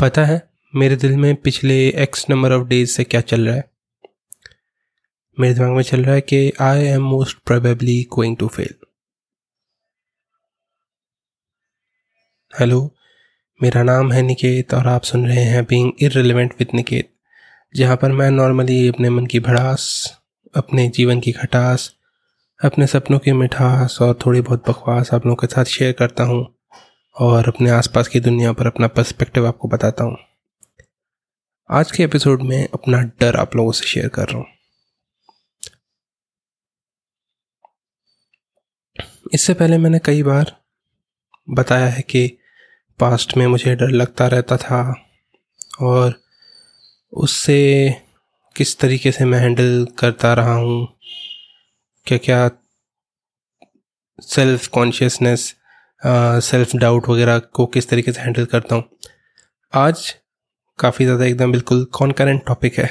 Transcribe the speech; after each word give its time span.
पता 0.00 0.24
है 0.24 0.50
मेरे 0.76 0.96
दिल 0.96 1.16
में 1.16 1.36
पिछले 1.36 1.88
एक्स 1.88 2.26
नंबर 2.30 2.52
ऑफ़ 2.52 2.68
डेज़ 2.68 2.90
से 2.90 3.04
क्या 3.04 3.20
चल 3.20 3.46
रहा 3.46 3.56
है? 3.56 3.70
मेरे 5.40 5.54
दिमाग 5.54 5.70
में 5.70 5.82
चल 5.82 6.04
रहा 6.04 6.14
है 6.14 6.20
कि 6.20 6.52
I 6.60 6.78
am 6.78 7.02
most 7.02 7.38
probably 7.38 8.02
going 8.02 8.36
to 8.36 8.48
fail 8.48 8.74
hello 12.60 12.94
मेरा 13.62 13.82
नाम 13.82 14.12
है 14.12 14.22
निकेत 14.22 14.74
और 14.74 14.86
आप 14.86 15.02
सुन 15.02 15.26
रहे 15.26 15.44
हैं 15.44 15.64
बीइंग 15.64 15.92
इरेलीवेंट 16.00 16.54
विद 16.58 16.68
निकेत 16.74 17.12
जहाँ 17.76 17.96
पर 17.96 18.12
मैं 18.12 18.30
नॉर्मली 18.30 18.88
अपने 18.88 19.10
मन 19.10 19.26
की 19.26 19.40
भड़ास, 19.40 20.14
अपने 20.56 20.88
जीवन 20.88 21.20
की 21.20 21.32
खटास, 21.32 21.94
अपने 22.64 22.86
सपनों 22.86 23.18
की 23.18 23.32
मिठास 23.32 23.98
और 24.02 24.18
थोड़ी 24.26 24.40
बहुत 24.40 24.70
बकवास 24.70 25.14
आप 25.14 25.26
लोगों 25.26 25.36
के 25.36 25.46
साथ 25.46 25.64
शेयर 25.64 25.92
करता 25.92 26.24
हूँ। 26.24 26.57
और 27.20 27.48
अपने 27.48 27.70
आसपास 27.70 28.08
की 28.08 28.20
दुनिया 28.20 28.52
पर 28.52 28.66
अपना 28.66 28.86
पर्सपेक्टिव 28.86 29.46
आपको 29.46 29.68
बताता 29.68 30.04
हूँ। 30.04 30.16
आज 31.70 31.92
के 31.92 32.02
एपिसोड 32.02 32.42
में 32.42 32.68
अपना 32.74 32.98
डर 32.98 33.36
आप 33.36 33.56
लोगों 33.56 33.72
से 33.72 33.86
शेयर 33.86 34.08
कर 34.08 34.28
रहा 34.28 34.38
हूँ। 34.38 34.46
इससे 39.34 39.54
पहले 39.54 39.78
मैंने 39.78 39.98
कई 39.98 40.22
बार 40.22 40.56
बताया 41.50 41.86
है 41.86 42.02
कि 42.02 42.38
पास्ट 43.00 43.36
में 43.36 43.46
मुझे 43.46 43.74
डर 43.74 43.88
लगता 43.88 44.26
रहता 44.26 44.56
था 44.56 44.94
और 45.80 46.22
उससे 47.12 47.94
किस 48.56 48.78
तरीके 48.78 49.12
से 49.12 49.24
मैं 49.24 49.38
हैंडल 49.38 49.86
करता 49.98 50.34
रहा 50.34 50.54
हूँ 50.54 50.98
क्या 52.06 52.18
क्या 52.18 52.50
सेल्फ 54.22 54.66
कॉन्शियसनेस 54.68 55.54
सेल्फ 56.02 56.74
डाउट 56.76 57.08
वगैरह 57.08 57.38
को 57.38 57.66
किस 57.66 57.88
तरीके 57.88 58.12
से 58.12 58.20
हैंडल 58.20 58.44
करता 58.46 58.74
हूँ। 58.74 58.84
आज 59.72 60.14
काफ़ी 60.78 61.04
ज़्यादा 61.04 61.24
एकदम 61.24 61.52
बिल्कुल 61.52 61.84
कॉन्करेंट 61.92 62.44
टॉपिक 62.46 62.78
है। 62.78 62.88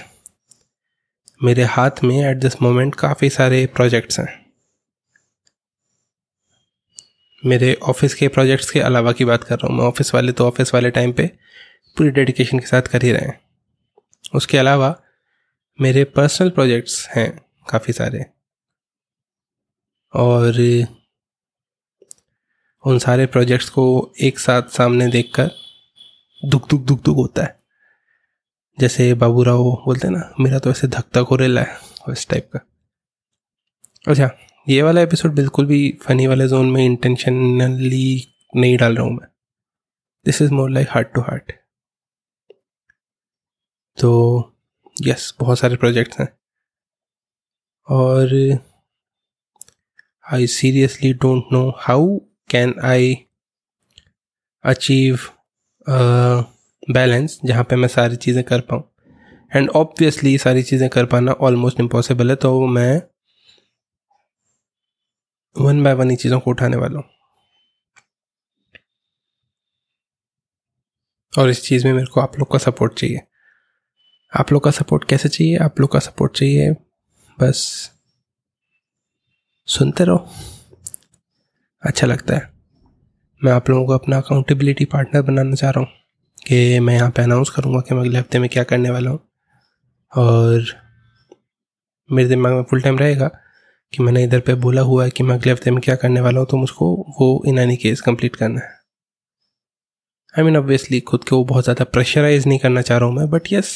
मेरे 1.44 1.64
हाथ 1.66 2.04
में 2.04 2.16
एट 2.20 2.38
दिस 2.38 2.62
मोमेंट 2.62 2.96
काफ़ी 2.96 3.30
सारे 3.30 3.66
प्रोजेक्ट्स 3.76 4.20
हैं। 4.20 4.28
मेरे 7.44 7.74
ऑफ़िस 7.84 8.14
के 8.16 8.28
प्रोजेक्ट्स 8.28 8.72
के 8.72 8.80
अलावा 8.80 9.12
की 9.12 9.26
बात 9.26 9.44
कर 9.44 9.56
रहा 9.56 9.68
हूँ। 9.68 9.78
मैं 9.78 9.86
ऑफ़िस 9.86 10.14
वाले 10.14 10.32
तो 10.32 10.48
ऑफ़िस 10.48 10.74
वाले 10.74 10.90
टाइम 10.92 11.12
पे 11.14 11.26
पूरी 11.98 12.10
डेडिकेशन 12.12 12.60
के 12.60 12.66
साथ 12.66 12.82
कर 12.82 13.04
ही 13.04 13.12
रहे 13.12 13.28
हैं। 13.28 13.40
उसके 14.36 14.58
अलावा 14.58 14.96
मेरे 15.80 16.04
पर्सनल 16.06 16.50
प्रोजेक्ट्स 16.50 17.08
हैं 17.10 17.30
काफ़ी 17.70 17.94
सारे। 17.94 18.26
और 20.14 20.60
उन 22.88 23.00
सारे 23.00 23.26
प्रोजेक्ट्स 23.26 23.70
को 23.70 23.84
एक 24.22 24.40
साथ 24.40 24.70
सामने 24.72 25.08
देखकर 25.08 25.50
दुख 26.42 26.70
दुख 26.70 26.82
दुख 26.82 27.02
दुख 27.04 27.18
होता 27.18 27.44
है। 27.44 27.56
जैसे 28.78 29.14
बाबू 29.14 29.44
राव 29.44 29.64
बोलते 29.86 30.08
हैं 30.08 30.14
ना, 30.16 30.34
मेरा 30.40 30.60
तो 30.60 30.70
ऐसे 30.72 30.88
धक 30.88 31.06
धक 31.16 31.28
हो 31.32 31.36
रहा 31.36 31.64
है 31.64 32.12
इस 32.12 32.28
टाइप 32.30 32.50
का। 32.54 32.60
अच्छा 34.08 34.30
ये 34.68 34.82
वाला 34.82 35.02
एपिसोड 35.02 35.34
बिल्कुल 35.36 35.66
भी 35.66 35.80
फनी 36.02 36.28
वाले 36.28 36.48
जोन 36.48 36.70
में 36.72 36.84
इंटेंशनली 36.86 38.28
नहीं 38.56 38.78
डाल 38.78 38.96
रहा 38.96 39.06
हूँ 39.06 39.14
मैं। 39.14 39.28
This 40.26 40.42
is 40.42 40.52
more 40.52 40.70
like 40.70 40.88
heart 40.92 41.14
to 41.14 41.22
heart 41.22 41.52
तो 43.98 44.12
यस 44.98 45.34
बहुत 45.40 45.60
सारे 45.60 45.76
प्रोजेक्ट्स 45.76 46.20
हैं। 46.20 46.28
और 47.88 48.34
I 50.26 50.48
seriously 50.48 51.14
don't 51.16 51.54
know 51.54 51.70
how 51.80 52.18
can 52.50 52.74
I 52.86 53.16
achieve 54.64 55.20
balance 56.88 57.40
जहाँ 57.46 57.64
पे 57.64 57.76
मैं 57.76 57.88
सारी 57.88 58.16
चीज़ें 58.16 58.44
कर 58.44 58.62
पाऊँ? 58.62 58.84
एंड 59.52 59.70
ऑब्वियसली 59.70 60.38
सारी 60.38 60.64
चीज़ें 60.64 60.88
कर 60.90 61.06
पाना 61.06 61.32
ऑलमोस्ट 61.42 61.80
इम्पॉसिबल 61.80 62.30
है 62.30 62.36
तो 62.36 62.66
मैं 62.68 63.02
वन 65.56 65.84
बाय 65.84 65.94
वन 65.94 66.10
ही 66.10 66.16
चीज़ों 66.16 66.40
को 66.40 66.52
उठाने 66.52 66.78
वाला 66.78 67.00
हूँ। 67.00 67.06
और 71.34 71.50
इस 71.50 71.64
चीज़ 71.64 71.86
में 71.88 71.94
मेरे 71.94 72.08
को 72.14 72.22
आप 72.22 72.40
लोग 72.40 72.52
का 72.52 72.58
सपोर्ट 72.60 72.94
चाहिए। 73.00 73.22
आप 74.34 74.52
लोग 74.52 74.64
का 74.64 74.72
सपोर्ट 74.72 75.04
कैसे 75.10 75.30
चाहिए? 75.30 75.58
आप 75.58 75.80
लोग 75.80 75.92
का 75.92 76.00
सपोर्ट 76.00 76.38
चाहिए, 76.38 76.72
बस 77.38 77.92
सुनते 79.68 80.04
रहो। 80.04 80.30
अच्छा 81.84 82.08
लगता 82.08 82.36
है। 82.36 82.50
मैं 83.42 83.52
आप 83.52 83.70
लोगों 83.70 83.86
को 83.88 83.94
अपना 83.94 84.18
अकाउंटेबिलिटी 84.18 84.86
पार्टनर 84.88 85.22
बनाना 85.24 85.56
चाह 85.56 85.72
रहा 85.72 85.80
हूँ 85.80 85.90
कि 86.48 86.80
मैं 86.80 86.94
यहाँ 86.94 87.10
पे 87.12 87.22
अनाउंस 87.22 87.50
करूँगा 87.50 87.80
कि 87.80 87.96
मैं 87.96 88.02
अगले 88.02 88.20
हफ़्ते 88.20 88.40
में 88.40 88.50
क्या 88.50 88.64
करने 88.66 88.90
वाला 88.90 89.10
हूँ। 89.10 89.20
और 90.14 90.66
मेरे 92.10 92.30
दिमाग 92.30 92.54
में 92.54 92.64
फुल 92.70 92.82
टाइम 92.82 92.98
रहेगा 92.98 93.28
कि 93.94 94.04
मैंने 94.04 94.24
इधर 94.24 94.40
पे 94.40 94.54
बोला 94.58 94.82
हुआ 94.82 95.04
है 95.04 95.10
कि 95.10 95.24
मैं 95.24 95.36
अगले 95.36 95.52
हफ़्ते 95.52 95.72
में 95.72 95.80
क्या 95.82 95.96
करने 95.96 96.22
वाला 96.22 96.40
हूँ 96.40 96.48
तो 96.52 96.58
मुझको 96.58 96.94
वो 97.20 97.44
इन 97.48 97.60
एनी 97.60 97.76
केस 97.78 98.02
कंप्लीट 98.02 98.36
करना 98.36 98.62
है। 98.62 98.76
आई 100.34 100.44
मीन 100.46 100.58
ऑब्वियसली 100.58 101.00
खुद 101.02 101.24
को 101.24 101.44
बहुत 101.46 101.64
ज़्यादा 101.64 101.84
प्रेशराइज 101.86 102.48
नहीं 102.48 102.60
करना 102.60 102.82
चाह 102.82 102.98
रहा 102.98 103.10
हूँ 103.10 103.16
मैं 103.18 103.30
बट 103.30 103.52
यस 103.54 103.74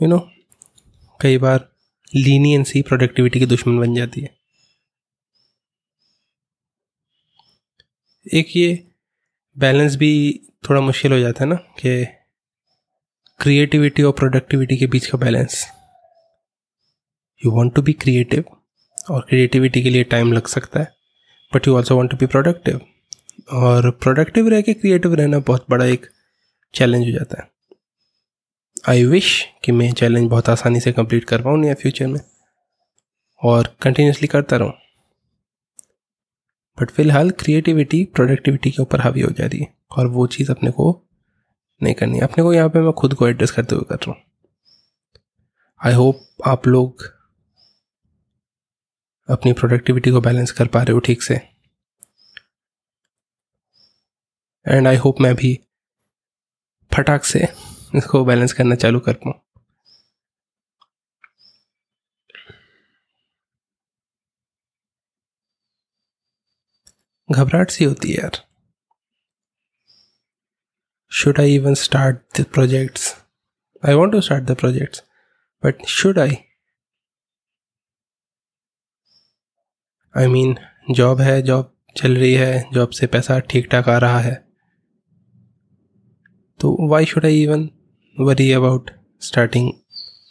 यू 0.00 0.08
नो 0.08 0.18
कई 1.20 1.38
बार 1.38 1.68
लीनियंसी 2.12 2.82
प्रोडक्टिविटी 2.82 3.38
की 3.38 3.46
दुश्मन 3.46 3.78
बन 3.78 3.94
जाती 3.94 4.20
है। 4.20 4.38
एक 8.26 8.48
ये 8.56 8.88
बैलेंस 9.58 9.96
भी 9.96 10.40
थोड़ा 10.70 10.80
मुश्किल 10.80 11.12
हो 11.12 11.18
जाता 11.18 11.44
है 11.44 11.50
ना 11.50 11.56
कि 11.56 12.06
क्रिएटिविटी 13.40 14.02
और 14.02 14.12
प्रोडक्टिविटी 14.12 14.76
के 14.76 14.86
बीच 14.86 15.06
का 15.06 15.18
balance 15.18 15.66
you 17.44 17.50
want 17.50 17.74
to 17.74 17.82
be 17.82 17.92
creative 17.92 18.44
और 19.10 19.20
क्रिएटिविटी 19.28 19.82
के 19.82 19.90
लिए 19.90 20.04
टाइम 20.04 20.32
लग 20.32 20.46
सकता 20.46 20.80
है 20.80 20.92
but 21.54 21.68
you 21.68 21.76
also 21.76 21.96
want 21.96 22.10
to 22.10 22.16
be 22.16 22.26
productive 22.26 22.80
और 23.52 23.90
प्रोडक्टिव 23.90 24.48
रह 24.48 24.60
के 24.60 24.74
क्रिएटिव 24.74 25.14
रहना 25.14 25.38
बहुत 25.38 25.66
बड़ा 25.70 25.84
एक 25.84 26.06
चैलेंज 26.74 27.06
हो 27.06 27.12
जाता 27.12 27.42
है। 27.42 27.48
आई 28.88 29.04
विश 29.04 29.48
कि 29.64 29.72
मैं 29.72 29.92
चैलेंज 29.92 30.30
बहुत 30.30 30.48
आसानी 30.48 30.80
से 30.80 30.92
कंप्लीट 30.92 31.24
कर 31.24 31.42
पाऊँ 31.42 31.64
या 31.66 31.74
फ्यूचर 31.74 32.06
में 32.06 32.20
और 33.42 33.76
कंटिन्यूसली 33.82 34.28
करता 34.28 34.56
रहूँ। 34.56 34.72
बट 36.80 36.90
फ़िलहाल 36.90 37.30
क्रिएटिविटी 37.40 38.04
प्रोडक्टिविटी 38.14 38.70
के 38.70 38.82
ऊपर 38.82 39.00
हावी 39.00 39.20
हो 39.20 39.30
जा। 39.30 39.46
रही 39.46 39.60
है 39.60 39.72
और 39.90 40.06
वो 40.06 40.26
चीज़ 40.26 40.50
अपने 40.50 40.70
को 40.70 40.90
नहीं 41.80 41.94
करनी 41.94 42.20
अपने 42.20 42.44
को 42.44 42.52
यहाँ 42.52 42.68
पे 42.68 42.80
मैं 42.80 42.92
खुद 42.92 43.14
को 43.14 43.28
एड्रेस 43.28 43.50
करते 43.50 43.74
हुए 43.74 43.84
कर 43.88 43.96
रहा 43.96 44.10
हूँ। 44.10 44.22
आई 45.80 45.92
होप 45.92 46.26
आप 46.46 46.66
लोग 46.66 47.04
अपनी 49.28 49.52
प्रोडक्टिविटी 49.52 50.10
को 50.10 50.20
बैलेंस 50.20 50.50
कर 50.50 50.66
पा 50.66 50.82
रहे 50.82 50.92
हो 50.92 51.00
ठीक 51.00 51.22
से। 51.22 51.34
एंड 54.66 54.86
आई 54.86 54.96
होप 54.96 55.20
मैं 55.20 55.34
भी 55.34 55.58
फटाक 56.92 57.24
से 57.24 57.46
इसको 57.96 58.24
बैलेंस 58.24 58.52
करना 58.52 58.74
चालू 58.74 59.00
कर 59.00 59.14
पाऊँ। 59.14 59.34
घबराहट 67.32 67.70
सी 67.70 67.84
होती 67.84 68.10
है 68.10 68.14
यार। 68.14 68.46
Should 71.12 71.40
I 71.40 71.54
even 71.54 71.74
start 71.74 72.40
the 72.40 72.44
projects 72.44 73.16
I 73.88 73.94
want 73.94 74.12
to 74.12 74.20
start 74.20 74.44
the 74.44 74.56
projects 74.56 75.04
but 75.64 75.84
should 75.86 76.18
I 76.18 76.36
I 80.16 80.26
mean 80.26 80.56
job 80.90 81.20
है 81.20 81.42
जॉब 81.42 81.76
चल 81.96 82.16
रही 82.16 82.34
है 82.34 82.64
जॉब 82.72 82.90
से 82.90 83.06
पैसा 83.06 83.38
ठीक 83.38 83.66
ठाक 83.66 83.88
आ 83.88 83.98
रहा 83.98 84.20
है। 84.20 84.34
तो 86.60 86.88
why 86.90 87.06
should 87.06 87.24
I 87.24 87.42
even 87.42 87.70
worry 88.20 88.52
about 88.52 88.90
starting 89.20 89.72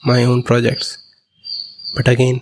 my 0.08 0.26
own 0.26 0.42
projects 0.42 0.98
but 1.98 2.10
again 2.10 2.42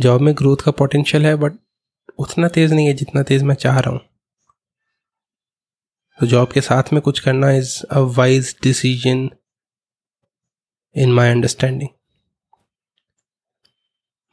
job 0.00 0.20
में 0.20 0.34
ग्रोथ 0.34 0.56
का 0.64 0.70
पोटेंशियल 0.70 1.26
है 1.26 1.34
बट 1.36 1.52
उतना 2.18 2.48
तेज़ 2.48 2.74
नहीं 2.74 2.86
है 2.86 2.92
जितना 2.92 3.22
तेज़ 3.22 3.44
मैं 3.44 3.54
चाह 3.54 3.78
रहा 3.78 3.90
हूँ। 3.90 4.00
तो 6.18 6.26
जॉब 6.26 6.52
के 6.52 6.60
साथ 6.60 6.92
में 6.92 7.00
कुछ 7.02 7.20
करना 7.20 7.50
is 7.50 7.82
a 7.90 7.98
wise 7.98 8.56
decision 8.62 9.28
in 10.96 11.12
my 11.12 11.30
understanding 11.30 11.88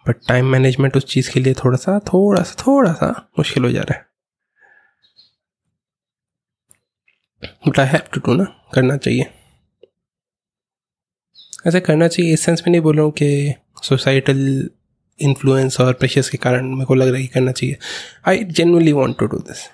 but 0.06 0.16
time 0.28 0.46
management 0.46 0.98
उस 0.98 1.06
चीज़ 1.06 1.32
के 1.32 1.40
लिए 1.40 1.54
थोड़ा 1.54 1.78
सा 1.78 2.00
थोड़ा 2.08 2.42
सा 2.44 2.56
थोड़ा 2.62 2.94
सा 2.94 3.10
मुश्किल 3.40 3.64
हो 3.64 3.72
जा 3.72 3.82
रहा 3.82 3.98
है। 3.98 4.06
But 7.68 7.80
I 7.80 7.86
have 7.86 8.10
to 8.14 8.20
do 8.20 8.34
ना, 8.34 8.44
करना 8.74 8.98
चाहिए। 8.98 9.32
ऐसे 11.68 11.80
करना 11.80 12.08
चाहिए, 12.08 12.34
इस 12.34 12.42
सेंस 12.42 12.62
में 12.62 12.72
नहीं 12.72 12.82
बोल 12.82 12.96
रहा 12.96 13.06
हूँ 13.06 13.12
कि 13.12 13.54
सोसाइटल 13.84 14.70
इन्फ्लुएंस 15.20 15.80
और 15.82 15.94
प्रेशर्स 15.94 16.30
के 16.30 16.38
कारण 16.38 16.74
मेरे 16.76 16.86
को 16.86 16.96
लग 16.96 17.08
रहा 17.08 17.16
है 17.16 17.22
कि 17.22 17.28
करना 17.28 17.52
चाहिए। 17.52 17.78
I 18.28 18.44
genuinely 18.44 18.92
want 18.92 19.18
to 19.20 19.26
do 19.26 19.38
this 19.40 19.68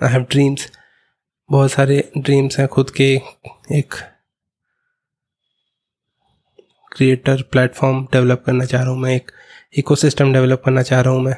I 0.00 0.12
have 0.12 0.22
dreams 0.30 0.70
बहुत 1.50 1.70
सारे 1.72 2.02
ड्रीम्स 2.18 2.58
हैं 2.58 2.68
खुद 2.68 2.90
के। 2.90 3.14
एक 3.72 3.94
क्रिएटर 6.92 7.42
प्लेटफॉर्म 7.42 8.04
डेवलप 8.12 8.42
करना 8.46 8.64
चाह 8.64 8.82
रहा 8.82 8.90
हूँ 8.90 9.00
मैं। 9.00 9.14
एक 9.16 9.30
इकोसिस्टम 9.78 10.32
डेवलप 10.32 10.62
करना 10.64 10.82
चाह 10.82 11.00
रहा 11.00 11.14
हूँ 11.14 11.22
मैं। 11.22 11.34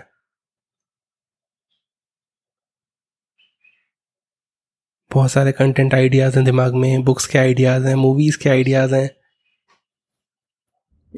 बहुत 5.10 5.30
सारे 5.32 5.52
कंटेंट 5.52 5.94
आइडियाज़ 5.94 6.36
हैं 6.36 6.44
दिमाग 6.44 6.74
में। 6.74 7.02
बुक्स 7.04 7.26
के 7.26 7.38
आइडियाज़ 7.38 7.86
हैं 7.86 7.94
मूवीज़ 7.94 8.38
के 8.38 8.50
आइडियाज़ 8.50 8.94
हैं। 8.94 9.08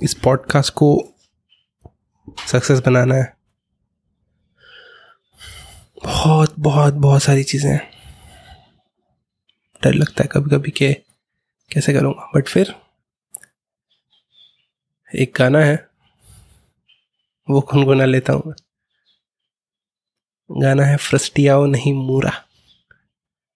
इस 0.02 0.14
पॉडकास्ट 0.14 0.74
को 0.74 1.14
सक्सेस 2.46 2.80
बनाना 2.80 3.14
है। 3.14 3.36
बहुत 6.04 6.54
बहुत 6.58 6.94
बहुत 6.94 7.22
सारी 7.22 7.44
चीज़ें 7.44 7.78
डर 9.82 9.94
लगता 9.94 10.22
है 10.22 10.28
कभी 10.32 10.56
कभी 10.56 10.70
के 10.70 10.94
कैसे 11.72 11.92
करूँगा 11.92 12.30
बट 12.34 12.48
फिर 12.48 12.74
एक 15.14 15.32
गाना 15.36 15.58
है, 15.58 15.88
वो 17.50 17.60
गुनगुना 17.60 18.04
लेता 18.04 18.32
हूँ 18.32 18.42
मैं। 18.46 18.54
गाना 20.62 20.84
है, 20.84 20.96
फ्रस्टियाओ 20.96 21.66
नहीं 21.66 21.94
मूरा। 21.94 22.44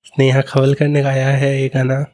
स्नेहा 0.05 0.41
खवलकर 0.41 0.88
ने 0.88 1.03
गाया 1.03 1.29
है 1.29 1.62
ये 1.62 1.69
गाना। 1.69 2.05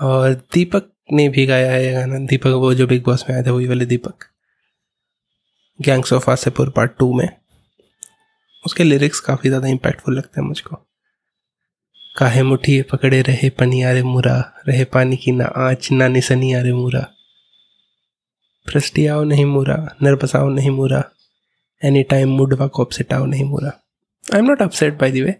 और 0.00 0.34
दीपक 0.34 0.93
ने 1.08 1.28
भी 1.28 1.44
गाया 1.46 1.70
है 1.72 1.84
ये 1.84 1.92
गाना। 1.92 2.18
दीपक, 2.18 2.46
वो 2.46 2.74
जो 2.74 2.86
बिग 2.86 3.04
बॉस 3.04 3.24
में 3.28 3.36
आए 3.36 3.42
थे, 3.42 3.50
वही 3.50 3.66
वाले 3.66 3.86
Deepak. 3.86 4.24
Gangs 5.80 6.12
of 6.12 6.30
Wasseypur 6.30 6.70
part 6.70 6.92
two 6.98 7.12
में। 7.12 7.28
उसके 8.64 8.84
लिरिक्स 8.84 9.20
काफ़ी 9.20 9.48
ज़्यादा 9.48 9.68
इम्पैक्टफुल 9.68 10.16
लगते 10.16 10.40
हैं 10.40 10.46
मुझको। 10.48 10.76
काहे 12.18 12.42
मुठी 12.42 12.80
पकड़े 12.82 13.20
रहे 13.22 13.50
पनियारे 13.50 14.02
मुरा, 14.02 14.36
रहे 14.68 14.84
पानी 14.84 15.16
की 15.16 15.32
ना 15.32 15.44
आँच, 15.44 15.90
ना 15.92 16.08
निसनी 16.08 16.52
आरे 16.54 16.72
मुरा। 16.72 17.00
फ्रस्टियाओ 18.66 19.24
नहीं 19.24 19.44
मुरा 19.44 19.76
नरबसाओ 20.02 20.48
नहीं 20.48 20.70
मुरा। 20.70 21.02
एनी 21.82 22.02
टाइम 22.02 22.28
मुडवा 22.28 22.66
को 22.66 22.84
अपसेटाओ 22.84 23.24
नहीं 23.26 23.44
मुरा। 23.44 23.72
I 24.24 24.38
am 24.38 24.46
not 24.46 24.62
upset 24.62 24.98
by 25.00 25.10
the 25.10 25.22
way 25.22 25.34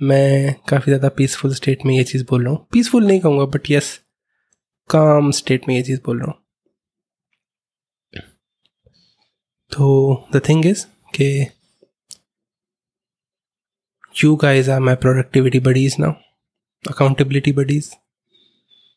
मैं 0.00 0.54
काफ़ी 0.68 0.90
ज़्यादा 0.90 1.08
पीसफुल 1.08 1.54
स्टेट 1.54 1.84
में 1.86 1.96
ये 1.96 2.04
चीज़ 2.04 2.24
बोल 2.30 2.44
रहा 2.44 2.52
हूँ। 2.52 2.66
पीसफुल 2.72 3.06
नहीं 3.06 3.20
कहूँगा 3.20 3.44
बट 3.44 3.70
यस 3.70 3.98
काम 4.90 5.30
स्टेट 5.30 5.68
में 5.68 5.74
ये 5.74 5.82
चीज़ 5.82 6.00
बोल 6.06 6.18
रहा 6.18 6.26
हूँ। 6.26 6.42
तो 9.72 10.26
द 10.34 10.40
थिंग 10.48 10.66
इज़ 10.66 10.84
के 11.14 11.26
you 14.24 14.36
guys 14.36 14.70
are 14.70 14.80
my 14.80 14.94
productivity 14.94 15.60
buddies 15.60 15.96
ना 16.00 16.08
अकाउंटेबिलिटी 16.88 17.52
बडीज 17.52 17.90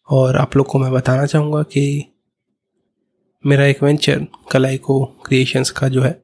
और 0.10 0.38
आप 0.38 0.58
लोग 0.58 0.66
को 0.66 0.80
मैं 0.80 0.92
बताना 0.92 1.26
चाहूँगा 1.26 1.64
कि 1.64 2.14
मेरा 3.46 3.66
एक 3.66 3.84
वेंचर 3.84 4.26
कलाई 4.52 4.78
को 4.78 5.06
क्रिएशंस 5.06 5.70
का 5.70 5.88
जो 5.90 6.02
है, 6.02 6.24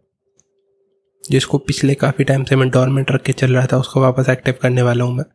जिसको 1.29 1.57
पिछले 1.57 1.95
काफ़ी 1.95 2.23
टाइम 2.23 2.43
से 2.43 2.55
मैं 2.55 2.69
डॉर्मेंट 2.69 3.11
रख 3.11 3.23
के 3.23 3.33
चल 3.33 3.55
रहा 3.55 3.65
था, 3.65 3.77
उसको 3.77 4.01
वापस 4.01 4.29
एक्टिव 4.29 4.59
करने 4.61 4.81
वाला 4.81 5.03
हूँ 5.03 5.15
मैं। 5.15 5.25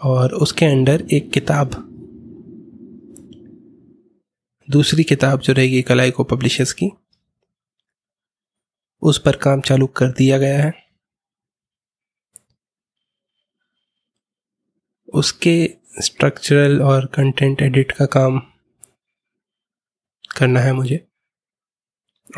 और 0.00 0.34
उसके 0.34 0.66
अंडर 0.66 1.06
एक 1.12 1.30
किताब 1.32 1.86
दूसरी 4.70 5.04
किताब 5.04 5.40
जो 5.40 5.52
रहेगी 5.52 5.82
कलाई 5.82 6.10
को 6.10 6.24
पब्लिशर्स 6.24 6.72
की, 6.72 6.90
उस 9.02 9.18
पर 9.18 9.36
काम 9.36 9.60
चालू 9.60 9.86
कर 9.86 10.10
दिया 10.10 10.38
गया 10.38 10.62
है। 10.62 10.72
उसके 15.14 15.54
स्ट्रक्चरल 16.00 16.80
और 16.82 17.06
कंटेंट 17.06 17.62
एडिट 17.62 17.92
का 17.92 18.06
काम 18.06 18.38
करना 20.38 20.60
है 20.60 20.72
मुझे। 20.72 21.06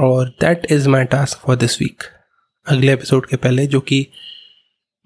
और 0.00 0.28
that 0.40 0.66
is 0.70 0.88
my 0.88 1.04
task 1.04 1.38
for 1.38 1.56
this 1.56 1.80
week 1.80 2.02
अगले 2.66 2.92
एपिसोड 2.92 3.26
के 3.26 3.36
पहले, 3.36 3.66
जो 3.66 3.80
कि 3.80 4.06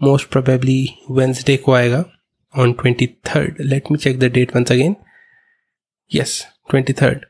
मोस्ट 0.00 0.28
प्रोबेबली 0.30 0.94
वेंसडे 1.10 1.56
को 1.56 1.72
आएगा 1.72 2.04
on 2.54 2.72
twenty 2.72 3.06
third 3.06 3.60
let 3.60 3.90
me 3.90 3.98
check 3.98 4.18
the 4.18 4.24
date 4.24 4.56
once 4.56 4.72
again 4.72 4.96
yes 6.10 6.44
twenty 6.68 6.92
third 6.92 7.24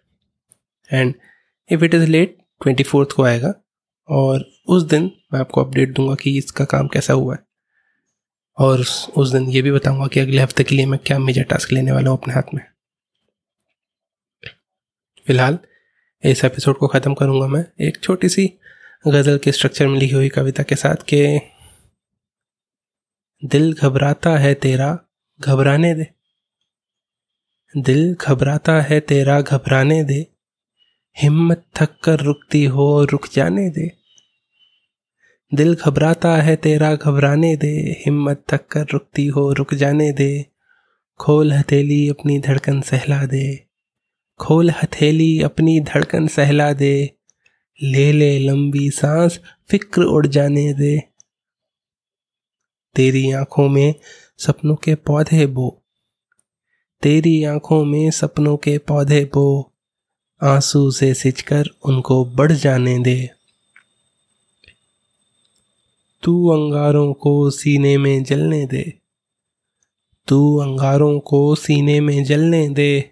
and 0.90 1.14
if 1.70 1.84
it 1.84 1.94
is 1.94 2.06
late 2.06 2.36
twenty 2.60 2.82
fourth 2.82 3.12
को 3.12 3.22
आएगा। 3.24 3.52
और 4.08 4.44
उस 4.68 4.82
दिन 4.82 5.10
मैं 5.32 5.40
आपको 5.40 5.64
अपडेट 5.64 5.92
दूँगा 5.94 6.14
कि 6.14 6.36
इसका 6.38 6.64
काम 6.64 6.88
कैसा 6.88 7.12
हुआ 7.12 7.34
है। 7.34 7.44
और 8.58 8.80
उस 9.16 9.30
दिन 9.32 9.48
ये 9.50 9.62
भी 9.62 9.70
बताऊँगा 9.72 10.06
कि 10.06 10.20
अगले 10.20 10.42
हफ़्ते 10.42 10.64
के 10.64 10.74
लिए 10.74 10.86
मैं 10.86 10.98
क्या 11.06 11.18
मेजर 11.18 11.42
टास्क 11.42 11.72
लेने 11.72 11.92
वाला 11.92 12.10
हूँ 12.10 12.18
अपने 12.18 12.34
हाथ 12.34 12.54
में। 12.54 12.62
फ़िलहाल, 15.26 15.58
इस 16.24 16.44
एपिसोड 16.44 16.78
को 16.78 16.88
ख़त्म 16.88 17.14
करूँगा 17.14 17.46
मैं। 17.46 17.64
एक 17.80 17.98
छोटी 18.02 18.28
सी 18.28 18.46
गज़ल 19.04 19.38
के 19.38 19.52
स्ट्रक्चर 19.52 19.86
में 19.86 19.98
लिखी 19.98 20.14
हुई 20.14 20.28
कविता 20.28 20.62
के 20.62 20.76
साथ 20.76 21.02
के, 21.08 21.38
दिल 23.42 23.72
घबराता 23.72 24.36
है 24.38 24.54
तेरा, 24.54 24.98
घबराने 25.40 25.94
दे। 25.94 26.06
दिल 27.78 28.16
घबराता 28.20 28.80
है 28.80 29.00
तेरा, 29.00 29.40
घबराने 29.40 30.04
दे। 30.04 30.26
हिम्मत 31.18 31.64
थक 31.76 31.98
कर 32.04 32.20
रुकती 32.20 32.64
हो, 32.64 33.04
रुक 33.04 33.28
जाने 33.32 33.70
दे। 33.70 33.92
दिल 35.54 35.74
घबराता 35.74 36.36
है 36.36 36.56
तेरा, 36.56 36.94
घबराने 36.94 37.56
दे। 37.56 38.02
हिम्मत 38.06 38.44
थक 38.50 38.66
कर 38.66 38.86
रुकती 38.92 39.26
हो, 39.26 39.52
रुक 39.52 39.74
जाने 39.74 40.12
दे। 40.12 40.46
खोल 41.18 41.52
हथेली, 41.52 42.08
अपनी 42.08 42.38
धड़कन 42.38 42.80
सहला 42.80 43.26
दे। 43.26 43.66
खोल 44.38 44.70
हथेली, 44.70 45.42
अपनी 45.42 45.80
धड़कन 45.80 46.26
सहला 46.26 46.72
दे। 46.72 47.10
ले 47.82 48.12
ले 48.12 48.38
लंबी 48.38 48.90
सांस, 48.90 49.40
फ़िक्र 49.70 50.02
उड़ 50.02 50.26
जाने 50.26 50.72
दे। 50.72 51.02
तेरी 52.94 53.32
आँखों 53.32 53.68
में 53.68 53.94
सपनों 54.38 54.76
के 54.76 54.94
पौधे 54.94 55.46
बो। 55.46 55.82
तेरी 57.02 57.44
आँखों 57.44 57.84
में 57.84 58.10
सपनों 58.10 58.56
के 58.56 58.78
पौधे 58.78 59.24
बो। 59.24 59.72
आँसू 60.42 60.90
से 60.90 61.14
सिंचकर 61.14 61.64
उनको 61.82 62.24
बढ़ 62.24 62.52
जाने 62.52 62.98
दे। 62.98 63.30
तू 66.22 66.48
अंगारों 66.48 67.12
को 67.12 67.50
सीने 67.50 67.98
में 67.98 68.24
जलने 68.24 68.66
दे। 68.66 68.98
तू 70.28 70.56
अंगारों 70.56 71.20
को 71.20 71.54
सीने 71.54 72.00
में 72.00 72.24
जलने 72.24 72.68
दे। 72.68 73.10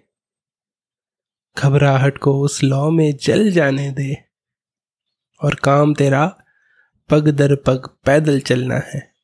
घबराहट 1.58 2.18
को 2.18 2.40
उस 2.40 2.62
लौ 2.62 2.90
में 2.90 3.16
जल 3.16 3.50
जाने 3.50 3.90
दे। 3.90 4.16
और 5.42 5.54
काम 5.54 5.94
तेरा 5.94 6.36
पग 7.10 7.28
दर 7.28 7.54
पग 7.54 7.88
पैदल 8.04 8.40
चलना 8.40 8.76
है। 8.76 9.14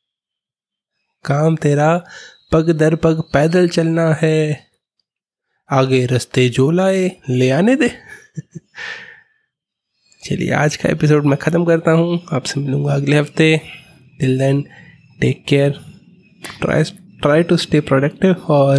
काम 1.25 1.56
तेरा 1.56 2.04
पग 2.52 2.71
दर 2.71 2.95
पग 2.95 3.23
पैदल 3.33 3.69
चलना 3.69 4.19
है। 4.23 4.66
आगे 5.71 6.07
रास्ते 6.07 6.49
जो 6.49 6.71
लाए, 6.71 7.16
ले 7.28 7.50
आने 7.50 7.76
दे। 7.76 7.88
चलिए, 10.25 10.50
आज 10.50 10.76
का 10.76 10.88
एपिसोड 10.88 11.25
मैं 11.25 11.38
ख़त्म 11.38 11.64
करता 11.64 11.90
हूँ। 11.90 12.23
आपसे 12.33 12.61
मिलूँगा 12.61 12.95
अगले 12.95 13.19
हफ़्ते। 13.19 13.61
Till 14.21 14.38
then 14.38 14.64
take 15.21 15.45
care 15.45 15.80
try 16.61 16.83
try 17.23 17.42
to 17.42 17.57
stay 17.57 17.80
productive 17.80 18.33
और 18.33 18.78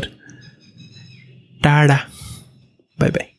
टाड़ा। 1.63 1.99
Bye 2.99 3.09
bye 3.09 3.30